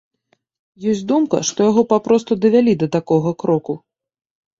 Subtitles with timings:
[0.91, 3.77] Ёсць думка, што яго папросту давялі да такога кроку.